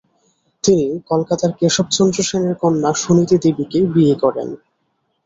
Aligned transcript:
তিনি 0.63 0.85
কলকাতার 1.09 1.51
কেশবচন্দ্র 1.59 2.17
সেনের 2.23 2.55
কন্যা 2.55 2.89
সুনীতি 2.95 3.37
দেবীকে 3.43 3.79
বিয়ে 3.93 4.15
করেন। 4.23 4.47